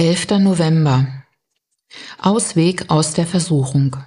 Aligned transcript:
11. 0.00 0.38
November 0.38 1.06
Ausweg 2.18 2.86
aus 2.88 3.12
der 3.12 3.26
Versuchung 3.26 3.98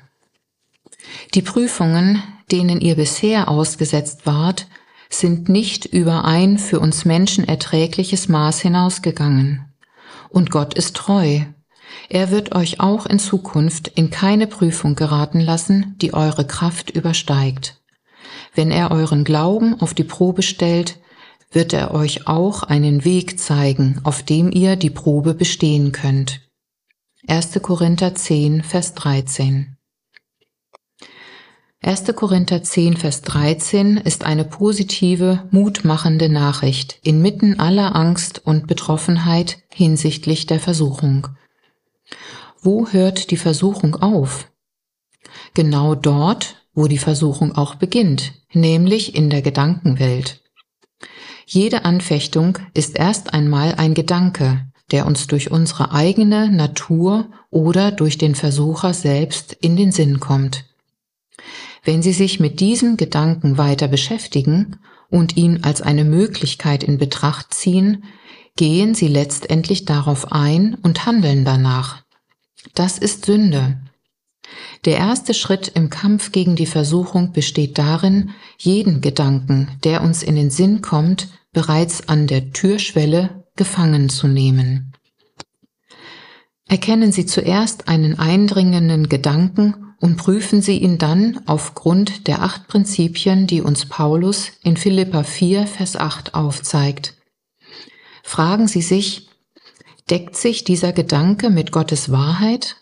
Die 1.36 1.44
Prüfungen, 1.44 2.24
denen 2.52 2.82
ihr 2.82 2.96
bisher 2.96 3.48
ausgesetzt 3.48 4.26
wart, 4.26 4.66
sind 5.12 5.50
nicht 5.50 5.86
über 5.86 6.26
ein 6.26 6.58
für 6.58 6.80
uns 6.80 7.06
Menschen 7.06 7.48
erträgliches 7.48 8.28
Maß 8.28 8.62
hinausgegangen. 8.62 9.72
Und 10.30 10.50
Gott 10.50 10.74
ist 10.74 10.96
treu. 10.96 11.42
Er 12.10 12.32
wird 12.32 12.56
euch 12.56 12.80
auch 12.80 13.06
in 13.06 13.20
Zukunft 13.20 13.90
in 13.90 14.10
keine 14.10 14.48
Prüfung 14.48 14.96
geraten 14.96 15.42
lassen, 15.42 15.96
die 16.02 16.16
eure 16.16 16.48
Kraft 16.48 16.90
übersteigt. 16.90 17.84
Wenn 18.56 18.72
er 18.72 18.90
euren 18.90 19.24
Glauben 19.24 19.80
auf 19.80 19.94
die 19.94 20.06
Probe 20.06 20.42
stellt, 20.42 20.98
wird 21.54 21.74
er 21.74 21.94
euch 21.94 22.28
auch 22.28 22.64
einen 22.64 23.06
Weg 23.06 23.40
zeigen, 23.40 24.00
auf 24.04 24.24
dem 24.24 24.52
ihr 24.52 24.76
die 24.76 24.90
Probe 24.90 25.34
bestehen 25.34 25.92
könnt. 25.92 26.42
1. 27.28 27.62
Korinther 27.62 28.16
10, 28.16 28.64
Vers 28.64 28.94
13 28.96 29.78
1. 31.86 32.16
Korinther 32.16 32.64
10, 32.64 32.96
Vers 32.96 33.24
13 33.24 33.98
ist 33.98 34.24
eine 34.24 34.46
positive, 34.46 35.44
mutmachende 35.52 36.30
Nachricht 36.30 36.98
inmitten 37.04 37.60
aller 37.60 37.94
Angst 37.94 38.42
und 38.46 38.68
Betroffenheit 38.68 39.58
hinsichtlich 39.68 40.46
der 40.46 40.62
Versuchung. 40.62 41.28
Wo 42.62 42.88
hört 42.88 43.32
die 43.32 43.38
Versuchung 43.38 43.96
auf? 43.96 44.50
Genau 45.54 45.94
dort, 45.94 46.66
wo 46.74 46.88
die 46.88 46.98
Versuchung 46.98 47.54
auch 47.54 47.76
beginnt, 47.76 48.32
nämlich 48.54 49.14
in 49.14 49.30
der 49.30 49.42
Gedankenwelt. 49.42 50.43
Jede 51.46 51.86
Anfechtung 51.86 52.58
ist 52.74 52.98
erst 52.98 53.34
einmal 53.34 53.76
ein 53.76 53.94
Gedanke, 53.94 54.66
der 54.92 55.06
uns 55.06 55.28
durch 55.28 55.52
unsere 55.52 55.92
eigene 55.92 56.52
Natur 56.52 57.30
oder 57.50 57.92
durch 57.92 58.18
den 58.18 58.36
Versucher 58.36 58.94
selbst 58.94 59.54
in 59.54 59.76
den 59.76 59.92
Sinn 59.92 60.20
kommt. 60.20 60.66
Wenn 61.84 62.02
Sie 62.02 62.14
sich 62.14 62.40
mit 62.40 62.60
diesem 62.60 62.96
Gedanken 62.98 63.58
weiter 63.58 63.88
beschäftigen 63.88 64.78
und 65.10 65.36
ihn 65.36 65.64
als 65.64 65.82
eine 65.82 66.06
Möglichkeit 66.06 66.84
in 66.84 66.98
Betracht 66.98 67.54
ziehen, 67.54 68.06
gehen 68.56 68.96
Sie 68.96 69.08
letztendlich 69.08 69.86
darauf 69.86 70.32
ein 70.32 70.76
und 70.76 71.06
handeln 71.06 71.44
danach. 71.44 72.04
Das 72.74 72.98
ist 72.98 73.26
Sünde. 73.26 73.82
Der 74.86 74.98
erste 74.98 75.34
Schritt 75.34 75.70
im 75.70 75.90
Kampf 75.90 76.32
gegen 76.32 76.56
die 76.56 76.66
Versuchung 76.66 77.32
besteht 77.32 77.78
darin, 77.78 78.32
jeden 78.58 79.02
Gedanken, 79.02 79.70
der 79.84 80.04
uns 80.04 80.24
in 80.24 80.36
den 80.36 80.50
Sinn 80.50 80.82
kommt, 80.82 81.30
bereits 81.54 82.10
an 82.10 82.28
der 82.28 82.52
Türschwelle 82.52 83.46
gefangen 83.56 84.10
zu 84.10 84.28
nehmen. 84.28 84.94
Erkennen 86.68 87.12
Sie 87.12 87.26
zuerst 87.26 87.88
einen 87.88 88.18
eindringenden 88.18 89.08
Gedanken 89.08 89.94
und 90.00 90.18
prüfen 90.18 90.62
Sie 90.62 90.80
ihn 90.80 90.98
dann 90.98 91.40
aufgrund 91.46 92.28
der 92.28 92.42
acht 92.42 92.68
Prinzipien, 92.68 93.48
die 93.48 93.62
uns 93.62 93.86
Paulus 93.86 94.52
in 94.64 94.76
Philippa 94.76 95.24
4, 95.24 95.68
Vers 95.68 95.96
8 95.96 96.34
aufzeigt. 96.34 97.16
Fragen 98.24 98.68
Sie 98.68 98.82
sich, 98.82 99.30
deckt 100.10 100.36
sich 100.36 100.64
dieser 100.64 100.92
Gedanke 100.94 101.50
mit 101.50 101.72
Gottes 101.72 102.12
Wahrheit 102.12 102.78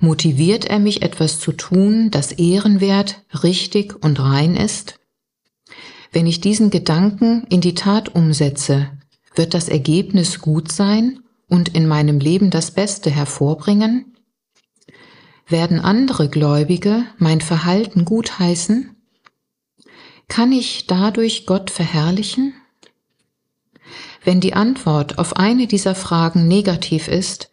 Motiviert 0.00 0.64
er 0.64 0.78
mich 0.78 1.02
etwas 1.02 1.40
zu 1.40 1.52
tun, 1.52 2.10
das 2.10 2.32
ehrenwert, 2.32 3.22
richtig 3.42 4.02
und 4.04 4.20
rein 4.20 4.54
ist? 4.54 5.00
Wenn 6.12 6.26
ich 6.26 6.40
diesen 6.40 6.70
Gedanken 6.70 7.44
in 7.50 7.60
die 7.60 7.74
Tat 7.74 8.14
umsetze, 8.14 8.90
wird 9.34 9.54
das 9.54 9.68
Ergebnis 9.68 10.40
gut 10.40 10.70
sein 10.70 11.20
und 11.48 11.74
in 11.74 11.86
meinem 11.86 12.20
Leben 12.20 12.50
das 12.50 12.70
Beste 12.70 13.10
hervorbringen? 13.10 14.16
Werden 15.48 15.80
andere 15.80 16.28
Gläubige 16.28 17.04
mein 17.18 17.40
Verhalten 17.40 18.04
gutheißen? 18.04 18.94
Kann 20.28 20.52
ich 20.52 20.86
dadurch 20.86 21.46
Gott 21.46 21.70
verherrlichen? 21.70 22.54
Wenn 24.22 24.40
die 24.40 24.54
Antwort 24.54 25.18
auf 25.18 25.36
eine 25.36 25.66
dieser 25.66 25.94
Fragen 25.94 26.46
negativ 26.48 27.08
ist, 27.08 27.50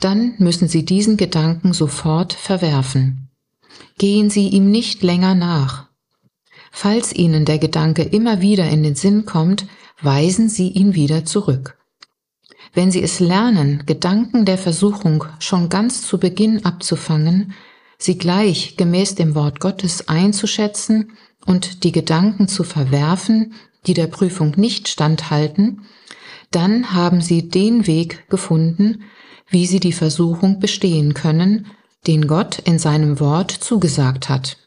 dann 0.00 0.34
müssen 0.38 0.68
Sie 0.68 0.84
diesen 0.84 1.16
Gedanken 1.16 1.72
sofort 1.72 2.32
verwerfen. 2.32 3.28
Gehen 3.98 4.30
Sie 4.30 4.48
ihm 4.48 4.70
nicht 4.70 5.02
länger 5.02 5.34
nach. 5.34 5.88
Falls 6.70 7.12
Ihnen 7.12 7.44
der 7.44 7.58
Gedanke 7.58 8.02
immer 8.02 8.40
wieder 8.40 8.68
in 8.68 8.82
den 8.82 8.94
Sinn 8.94 9.24
kommt, 9.24 9.66
weisen 10.02 10.48
Sie 10.48 10.68
ihn 10.68 10.94
wieder 10.94 11.24
zurück. 11.24 11.78
Wenn 12.74 12.90
Sie 12.90 13.02
es 13.02 13.20
lernen, 13.20 13.84
Gedanken 13.86 14.44
der 14.44 14.58
Versuchung 14.58 15.24
schon 15.38 15.68
ganz 15.70 16.06
zu 16.06 16.18
Beginn 16.18 16.64
abzufangen, 16.64 17.54
sie 17.98 18.18
gleich 18.18 18.76
gemäß 18.76 19.14
dem 19.14 19.34
Wort 19.34 19.60
Gottes 19.60 20.08
einzuschätzen 20.08 21.12
und 21.44 21.84
die 21.84 21.92
Gedanken 21.92 22.48
zu 22.48 22.64
verwerfen, 22.64 23.54
die 23.86 23.94
der 23.94 24.06
Prüfung 24.06 24.52
nicht 24.56 24.88
standhalten, 24.88 25.82
dann 26.50 26.92
haben 26.92 27.20
Sie 27.20 27.48
den 27.48 27.86
Weg 27.86 28.28
gefunden, 28.28 29.04
wie 29.48 29.66
sie 29.66 29.80
die 29.80 29.92
Versuchung 29.92 30.60
bestehen 30.60 31.14
können, 31.14 31.66
den 32.06 32.26
Gott 32.26 32.58
in 32.60 32.78
seinem 32.78 33.20
Wort 33.20 33.50
zugesagt 33.50 34.28
hat. 34.28 34.58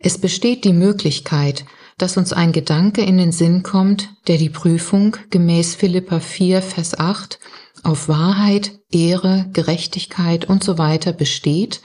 Es 0.00 0.18
besteht 0.18 0.64
die 0.64 0.72
Möglichkeit, 0.72 1.64
dass 1.96 2.16
uns 2.16 2.32
ein 2.32 2.52
Gedanke 2.52 3.02
in 3.02 3.18
den 3.18 3.32
Sinn 3.32 3.62
kommt, 3.62 4.08
der 4.28 4.38
die 4.38 4.50
Prüfung 4.50 5.16
gemäß 5.30 5.74
Philippa 5.74 6.20
4, 6.20 6.62
Vers 6.62 6.98
8 6.98 7.40
auf 7.82 8.08
Wahrheit, 8.08 8.78
Ehre, 8.90 9.48
Gerechtigkeit 9.52 10.44
und 10.44 10.62
so 10.62 10.78
weiter 10.78 11.12
besteht, 11.12 11.80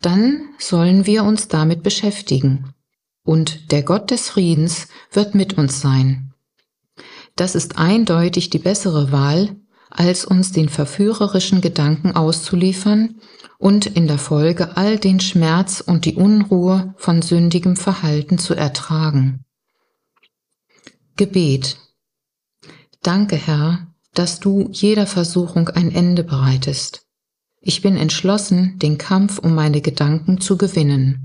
dann 0.00 0.48
sollen 0.58 1.06
wir 1.06 1.24
uns 1.24 1.48
damit 1.48 1.82
beschäftigen. 1.82 2.72
Und 3.22 3.70
der 3.70 3.82
Gott 3.82 4.10
des 4.10 4.28
Friedens 4.28 4.88
wird 5.12 5.34
mit 5.34 5.56
uns 5.56 5.80
sein. 5.80 6.34
Das 7.36 7.54
ist 7.54 7.78
eindeutig 7.78 8.50
die 8.50 8.58
bessere 8.58 9.12
Wahl, 9.12 9.56
als 9.94 10.24
uns 10.24 10.52
den 10.52 10.68
verführerischen 10.68 11.60
Gedanken 11.60 12.12
auszuliefern 12.12 13.16
und 13.58 13.86
in 13.86 14.06
der 14.06 14.18
Folge 14.18 14.76
all 14.76 14.98
den 14.98 15.20
Schmerz 15.20 15.80
und 15.80 16.04
die 16.04 16.16
Unruhe 16.16 16.94
von 16.98 17.22
sündigem 17.22 17.76
Verhalten 17.76 18.38
zu 18.38 18.54
ertragen. 18.54 19.44
Gebet 21.16 21.78
Danke, 23.02 23.36
Herr, 23.36 23.86
dass 24.14 24.40
du 24.40 24.68
jeder 24.72 25.06
Versuchung 25.06 25.68
ein 25.68 25.94
Ende 25.94 26.24
bereitest. 26.24 27.06
Ich 27.60 27.80
bin 27.80 27.96
entschlossen, 27.96 28.78
den 28.78 28.98
Kampf 28.98 29.38
um 29.38 29.54
meine 29.54 29.80
Gedanken 29.80 30.40
zu 30.40 30.58
gewinnen. 30.58 31.23